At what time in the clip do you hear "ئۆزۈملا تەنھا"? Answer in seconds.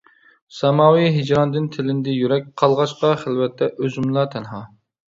3.79-4.67